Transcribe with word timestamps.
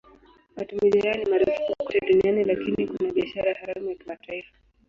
Matumizi 0.55 0.99
haya 0.99 1.17
ni 1.17 1.25
marufuku 1.29 1.75
kote 1.77 1.99
duniani 2.07 2.43
lakini 2.43 2.87
kuna 2.87 3.11
biashara 3.13 3.53
haramu 3.53 3.89
ya 3.89 3.95
kimataifa. 3.95 4.53